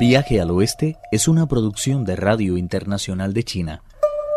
[0.00, 3.82] Viaje al Oeste es una producción de Radio Internacional de China,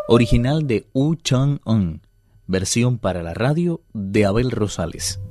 [0.09, 2.01] original de Wu Chang-un,
[2.47, 5.21] versión para la radio de Abel Rosales.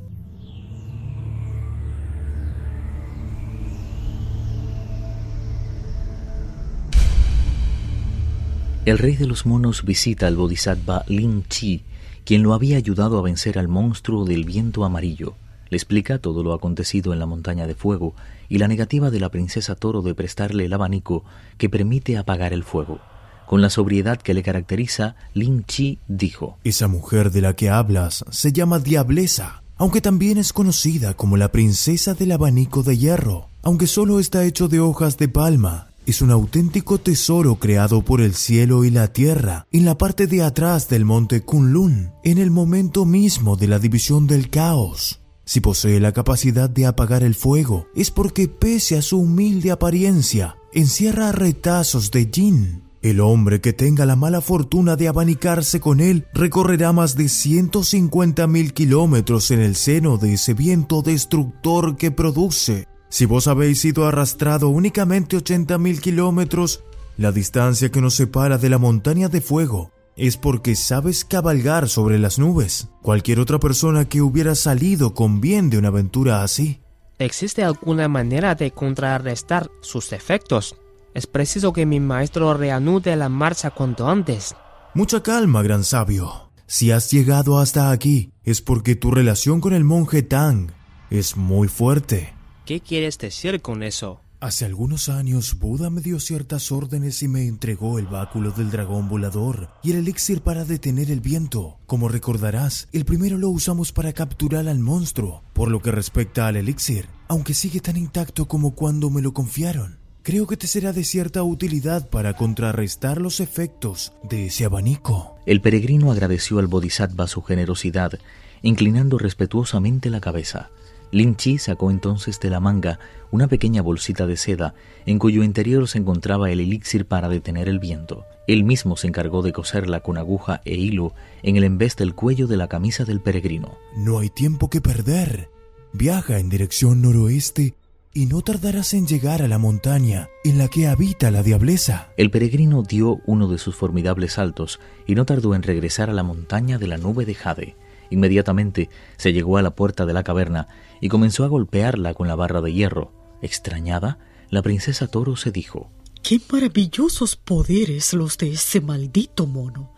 [8.86, 11.84] El rey de los monos visita al bodhisattva Lin Chi,
[12.24, 15.34] quien lo había ayudado a vencer al monstruo del viento amarillo.
[15.72, 18.14] Le explica todo lo acontecido en la montaña de fuego
[18.50, 21.24] y la negativa de la princesa Toro de prestarle el abanico
[21.56, 23.00] que permite apagar el fuego.
[23.46, 28.22] Con la sobriedad que le caracteriza, Lin Chi dijo, Esa mujer de la que hablas
[28.28, 33.48] se llama Diablesa, aunque también es conocida como la princesa del abanico de hierro.
[33.62, 38.34] Aunque solo está hecho de hojas de palma, es un auténtico tesoro creado por el
[38.34, 43.06] cielo y la tierra en la parte de atrás del monte Kunlun, en el momento
[43.06, 45.21] mismo de la división del caos.
[45.44, 50.56] Si posee la capacidad de apagar el fuego, es porque pese a su humilde apariencia,
[50.72, 52.82] encierra retazos de Jin.
[53.02, 58.46] El hombre que tenga la mala fortuna de abanicarse con él recorrerá más de 150
[58.46, 62.86] mil kilómetros en el seno de ese viento destructor que produce.
[63.08, 66.84] Si vos habéis sido arrastrado únicamente 80 mil kilómetros,
[67.16, 72.18] la distancia que nos separa de la montaña de fuego es porque sabes cabalgar sobre
[72.18, 72.88] las nubes.
[73.02, 76.80] Cualquier otra persona que hubiera salido con bien de una aventura así.
[77.18, 80.76] ¿Existe alguna manera de contrarrestar sus efectos?
[81.14, 84.54] Es preciso que mi maestro reanude la marcha cuanto antes.
[84.94, 86.50] Mucha calma, gran sabio.
[86.66, 90.72] Si has llegado hasta aquí, es porque tu relación con el monje Tang
[91.10, 92.32] es muy fuerte.
[92.64, 94.21] ¿Qué quieres decir con eso?
[94.42, 99.08] Hace algunos años Buda me dio ciertas órdenes y me entregó el báculo del dragón
[99.08, 101.78] volador y el elixir para detener el viento.
[101.86, 105.44] Como recordarás, el primero lo usamos para capturar al monstruo.
[105.52, 110.00] Por lo que respecta al elixir, aunque sigue tan intacto como cuando me lo confiaron,
[110.24, 115.36] creo que te será de cierta utilidad para contrarrestar los efectos de ese abanico.
[115.46, 118.18] El peregrino agradeció al bodhisattva su generosidad,
[118.60, 120.70] inclinando respetuosamente la cabeza.
[121.12, 122.98] Lin Chi sacó entonces de la manga
[123.30, 124.74] una pequeña bolsita de seda
[125.04, 128.24] en cuyo interior se encontraba el elixir para detener el viento.
[128.48, 132.46] Él mismo se encargó de coserla con aguja e hilo en el embés del cuello
[132.46, 133.76] de la camisa del peregrino.
[133.94, 135.50] No hay tiempo que perder.
[135.92, 137.74] Viaja en dirección noroeste
[138.14, 142.08] y no tardarás en llegar a la montaña en la que habita la diableza.
[142.16, 146.22] El peregrino dio uno de sus formidables saltos y no tardó en regresar a la
[146.22, 147.76] montaña de la nube de Jade.
[148.12, 150.68] Inmediatamente se llegó a la puerta de la caverna
[151.00, 153.12] y comenzó a golpearla con la barra de hierro.
[153.40, 154.18] Extrañada,
[154.50, 155.90] la princesa Toro se dijo
[156.22, 159.94] ¡Qué maravillosos poderes los de ese maldito mono!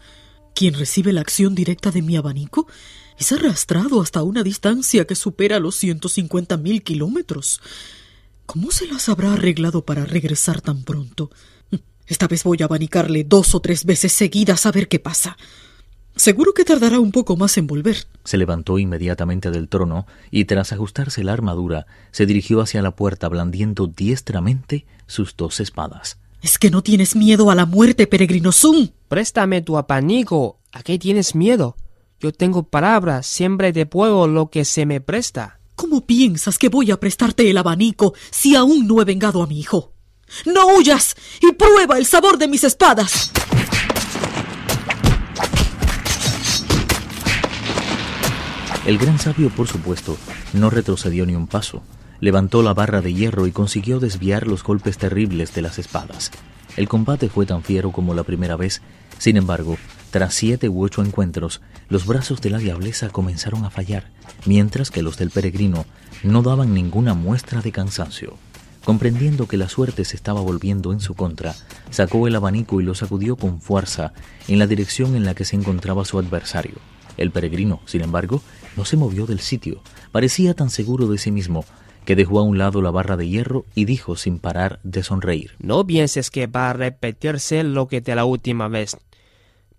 [0.55, 2.69] Quien recibe la acción directa de mi abanico
[3.19, 7.61] es arrastrado hasta una distancia que supera los 150 mil kilómetros.
[8.47, 11.31] ¿Cómo se las habrá arreglado para regresar tan pronto?
[12.07, 15.37] Esta vez voy a abanicarle dos o tres veces seguidas a ver qué pasa.
[16.17, 18.07] Seguro que tardará un poco más en volver.
[18.23, 23.29] Se levantó inmediatamente del trono y tras ajustarse la armadura se dirigió hacia la puerta
[23.29, 26.19] blandiendo diestramente sus dos espadas.
[26.41, 28.93] ¿Es que no tienes miedo a la muerte, peregrino Sun?
[29.09, 30.61] Préstame tu apanico.
[30.73, 31.77] ¿A qué tienes miedo?
[32.21, 35.59] Yo tengo palabras, siempre te puedo lo que se me presta.
[35.75, 39.59] ¿Cómo piensas que voy a prestarte el abanico si aún no he vengado a mi
[39.59, 39.93] hijo?
[40.47, 41.17] ¡No huyas!
[41.41, 43.33] y prueba el sabor de mis espadas.
[48.87, 50.19] El gran sabio, por supuesto,
[50.53, 51.83] no retrocedió ni un paso.
[52.21, 56.31] Levantó la barra de hierro y consiguió desviar los golpes terribles de las espadas.
[56.77, 58.83] El combate fue tan fiero como la primera vez.
[59.17, 59.79] Sin embargo,
[60.11, 64.11] tras siete u ocho encuentros, los brazos de la diableza comenzaron a fallar,
[64.45, 65.87] mientras que los del peregrino
[66.23, 68.37] no daban ninguna muestra de cansancio.
[68.85, 71.55] Comprendiendo que la suerte se estaba volviendo en su contra,
[71.89, 74.13] sacó el abanico y lo sacudió con fuerza
[74.47, 76.75] en la dirección en la que se encontraba su adversario.
[77.17, 78.43] El peregrino, sin embargo,
[78.77, 79.83] no se movió del sitio.
[80.13, 81.65] Parecía tan seguro de sí mismo
[82.05, 85.53] que dejó a un lado la barra de hierro y dijo sin parar de sonreír.
[85.59, 88.97] No pienses que va a repetirse lo que de la última vez.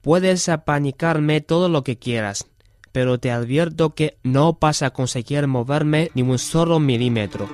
[0.02, 2.48] Puedes apanicarme todo lo que quieras,
[2.92, 7.50] pero te advierto que no vas a conseguir moverme ni un solo milímetro.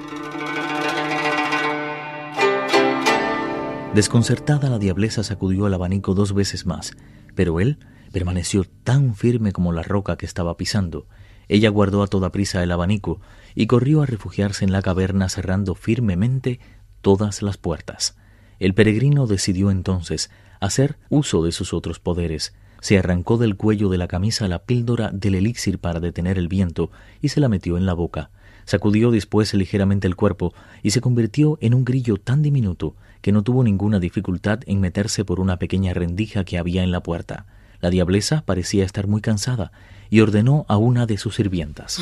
[3.93, 6.93] Desconcertada la diableza sacudió el abanico dos veces más,
[7.35, 7.77] pero él
[8.13, 11.07] permaneció tan firme como la roca que estaba pisando.
[11.51, 13.19] Ella guardó a toda prisa el abanico
[13.55, 16.61] y corrió a refugiarse en la caverna cerrando firmemente
[17.01, 18.15] todas las puertas.
[18.59, 20.31] El peregrino decidió entonces
[20.61, 22.53] hacer uso de sus otros poderes.
[22.79, 26.89] Se arrancó del cuello de la camisa la píldora del elixir para detener el viento
[27.21, 28.29] y se la metió en la boca.
[28.63, 30.53] Sacudió después ligeramente el cuerpo
[30.83, 35.25] y se convirtió en un grillo tan diminuto que no tuvo ninguna dificultad en meterse
[35.25, 37.45] por una pequeña rendija que había en la puerta.
[37.81, 39.71] La diablesa parecía estar muy cansada
[40.09, 41.99] y ordenó a una de sus sirvientas.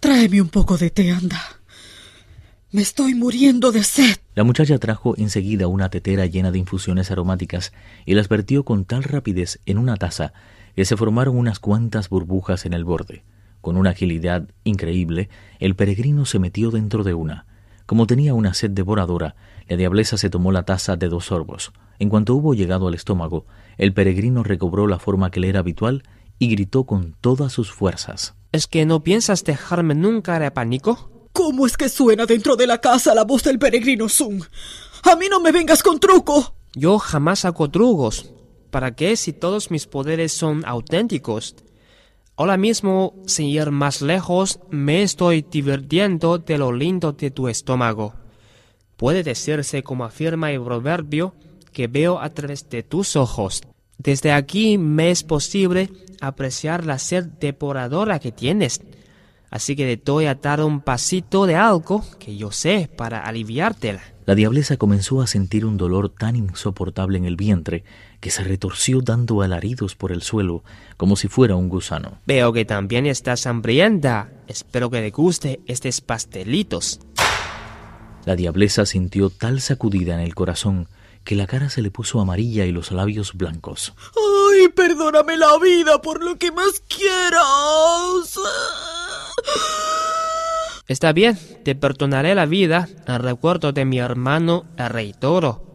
[0.00, 1.40] Tráeme un poco de té, anda.
[2.72, 4.16] Me estoy muriendo de sed.
[4.34, 7.72] La muchacha trajo enseguida una tetera llena de infusiones aromáticas
[8.04, 10.32] y las vertió con tal rapidez en una taza
[10.74, 13.22] que se formaron unas cuantas burbujas en el borde.
[13.60, 15.28] Con una agilidad increíble,
[15.60, 17.46] el peregrino se metió dentro de una.
[17.86, 19.36] Como tenía una sed devoradora,
[19.68, 21.72] la diablesa se tomó la taza de dos sorbos.
[21.98, 23.46] En cuanto hubo llegado al estómago,
[23.76, 26.02] el peregrino recobró la forma que le era habitual
[26.38, 28.34] y gritó con todas sus fuerzas.
[28.52, 31.10] ¿Es que no piensas dejarme nunca de pánico?
[31.32, 34.42] ¿Cómo es que suena dentro de la casa la voz del peregrino Sun?
[35.02, 36.54] A mí no me vengas con truco.
[36.74, 38.32] Yo jamás hago trucos.
[38.70, 41.56] ¿Para qué si todos mis poderes son auténticos?
[42.36, 48.14] Ahora mismo, sin ir más lejos, me estoy divirtiendo de lo lindo de tu estómago.
[48.96, 51.36] Puede decirse, como afirma el proverbio,
[51.72, 53.62] que veo a través de tus ojos.
[53.98, 55.90] Desde aquí me es posible
[56.20, 58.80] apreciar la sed depuradora que tienes.
[59.48, 64.02] Así que te doy a dar un pasito de algo que yo sé para aliviártela.
[64.26, 67.84] La diablesa comenzó a sentir un dolor tan insoportable en el vientre
[68.24, 70.64] que se retorció dando alaridos por el suelo
[70.96, 72.22] como si fuera un gusano.
[72.24, 74.32] Veo que también estás hambrienta.
[74.46, 77.00] Espero que te guste estos pastelitos.
[78.24, 80.88] La diablesa sintió tal sacudida en el corazón
[81.22, 83.92] que la cara se le puso amarilla y los labios blancos.
[84.16, 88.40] ¡Ay, perdóname la vida por lo que más quieras!
[90.88, 95.73] Está bien, te perdonaré la vida en recuerdo de mi hermano el rey toro.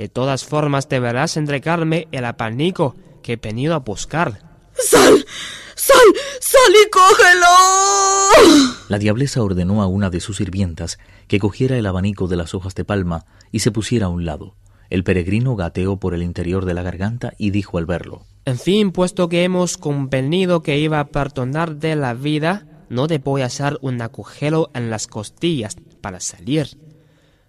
[0.00, 4.40] De todas formas deberás entregarme el apanico que he venido a buscar.
[4.72, 5.26] ¡Sal!
[5.74, 5.98] ¡Sal!
[6.40, 8.70] ¡Sal y cógelo!
[8.88, 10.98] La diablesa ordenó a una de sus sirvientas
[11.28, 14.54] que cogiera el abanico de las hojas de palma y se pusiera a un lado.
[14.88, 18.92] El peregrino gateó por el interior de la garganta y dijo al verlo En fin,
[18.92, 23.46] puesto que hemos convenido que iba a perdonar de la vida, no te voy a
[23.46, 26.78] hacer un agujero en las costillas para salir.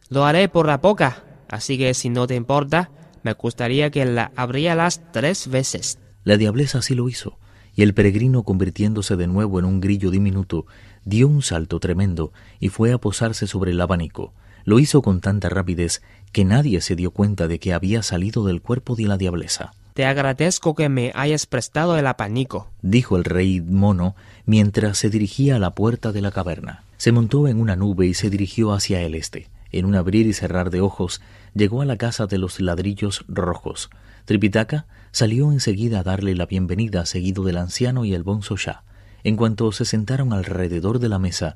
[0.10, 2.90] Lo haré por la boca, así que si no te importa,
[3.24, 6.00] me gustaría que la abrieras tres veces.
[6.24, 7.38] La diablesa así lo hizo,
[7.76, 10.66] y el peregrino, convirtiéndose de nuevo en un grillo diminuto,
[11.06, 14.34] dio un salto tremendo y fue a posarse sobre el abanico.
[14.64, 16.02] Lo hizo con tanta rapidez
[16.32, 19.74] que nadie se dio cuenta de que había salido del cuerpo de la diablesa.
[19.94, 24.16] Te agradezco que me hayas prestado el apanico, dijo el rey mono
[24.46, 26.84] mientras se dirigía a la puerta de la caverna.
[26.98, 29.50] Se montó en una nube y se dirigió hacia el este.
[29.72, 31.22] En un abrir y cerrar de ojos,
[31.54, 33.90] llegó a la casa de los ladrillos rojos.
[34.26, 38.84] Tripitaka salió enseguida a darle la bienvenida, seguido del anciano y el bonzo Shah.
[39.24, 41.56] En cuanto se sentaron alrededor de la mesa,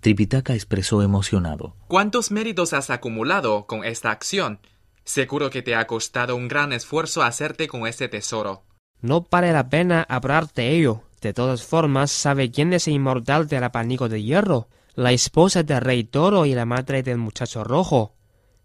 [0.00, 1.74] Tripitaka expresó emocionado.
[1.88, 4.60] ¿Cuántos méritos has acumulado con esta acción?
[5.04, 8.64] Seguro que te ha costado un gran esfuerzo hacerte con ese tesoro.
[9.00, 11.02] No vale la pena hablar de ello.
[11.20, 14.68] De todas formas, ¿sabe quién es el inmortal del apanico de hierro?
[14.94, 18.15] La esposa del rey toro y la madre del muchacho rojo.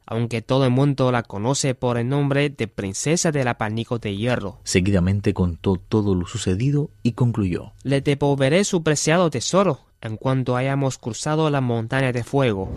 [0.06, 4.59] Aunque todo el mundo la conoce por el nombre de princesa del apanico de hierro.
[4.63, 7.74] Seguidamente contó todo lo sucedido y concluyó.
[7.83, 12.74] Le devolveré su preciado tesoro en cuanto hayamos cruzado la montaña de fuego.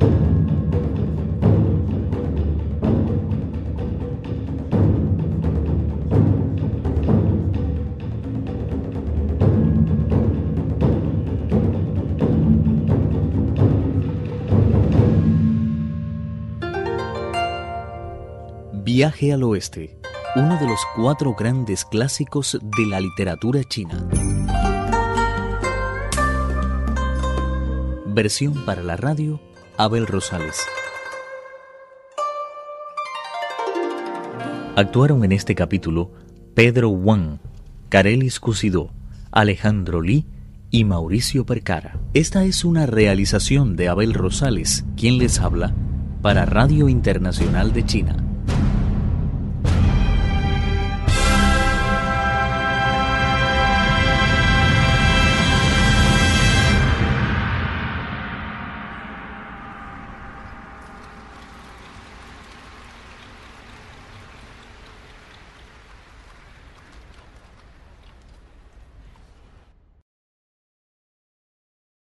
[18.85, 19.99] Viaje al Oeste,
[20.37, 24.07] uno de los cuatro grandes clásicos de la literatura china.
[28.05, 29.41] Versión para la radio,
[29.79, 30.61] Abel Rosales.
[34.77, 36.13] Actuaron en este capítulo
[36.55, 37.39] Pedro Wang,
[37.89, 38.91] Carelis Cusidó,
[39.33, 40.27] Alejandro Lee
[40.71, 41.99] y Mauricio Percara.
[42.13, 45.73] Esta es una realización de Abel Rosales, quien les habla,
[46.21, 48.24] para Radio Internacional de China.